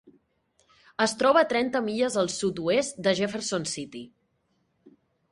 [1.05, 4.01] Es troba a trenta milles al sud-oest de Jefferson City.